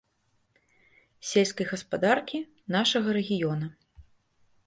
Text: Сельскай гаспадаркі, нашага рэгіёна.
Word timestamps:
Сельскай 1.31 1.67
гаспадаркі, 1.73 2.39
нашага 2.79 3.07
рэгіёна. 3.21 3.67